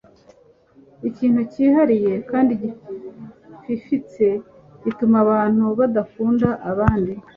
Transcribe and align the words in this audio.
Ikintu 1.09 1.41
cyihariye 1.51 2.13
kandi 2.29 2.51
gififitse 2.61 4.25
gituma 4.83 5.15
abantu 5.25 5.63
badakunda 5.79 6.47
abandi 6.71 7.11